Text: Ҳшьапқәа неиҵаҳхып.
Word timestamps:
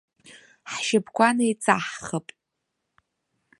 Ҳшьапқәа 0.71 1.27
неиҵаҳхып. 1.37 2.27